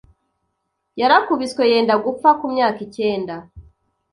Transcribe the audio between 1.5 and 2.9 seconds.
yenda gupfa Ku myaka